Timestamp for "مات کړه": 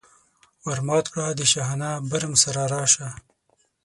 0.87-1.27